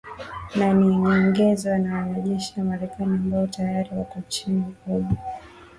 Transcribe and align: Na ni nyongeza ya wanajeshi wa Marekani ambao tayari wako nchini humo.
Na 0.55 0.73
ni 0.73 0.87
nyongeza 0.95 1.69
ya 1.69 1.75
wanajeshi 1.93 2.53
wa 2.59 2.65
Marekani 2.65 3.13
ambao 3.15 3.47
tayari 3.47 3.89
wako 3.97 4.19
nchini 4.27 4.75
humo. 4.85 5.17